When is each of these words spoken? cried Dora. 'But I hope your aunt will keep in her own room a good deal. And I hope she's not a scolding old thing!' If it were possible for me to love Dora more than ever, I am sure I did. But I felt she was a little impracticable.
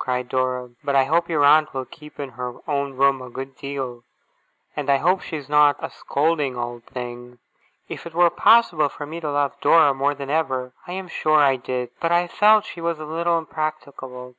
cried 0.00 0.28
Dora. 0.28 0.70
'But 0.82 0.96
I 0.96 1.04
hope 1.04 1.28
your 1.28 1.44
aunt 1.44 1.72
will 1.72 1.84
keep 1.84 2.18
in 2.18 2.30
her 2.30 2.54
own 2.68 2.94
room 2.94 3.22
a 3.22 3.30
good 3.30 3.54
deal. 3.54 4.02
And 4.74 4.90
I 4.90 4.96
hope 4.96 5.20
she's 5.20 5.48
not 5.48 5.76
a 5.78 5.90
scolding 5.90 6.56
old 6.56 6.82
thing!' 6.86 7.38
If 7.88 8.04
it 8.04 8.12
were 8.12 8.28
possible 8.30 8.88
for 8.88 9.06
me 9.06 9.20
to 9.20 9.30
love 9.30 9.52
Dora 9.60 9.94
more 9.94 10.16
than 10.16 10.28
ever, 10.28 10.72
I 10.88 10.92
am 10.94 11.06
sure 11.06 11.38
I 11.38 11.54
did. 11.54 11.90
But 12.00 12.10
I 12.10 12.26
felt 12.26 12.64
she 12.66 12.80
was 12.80 12.98
a 12.98 13.04
little 13.06 13.38
impracticable. 13.38 14.34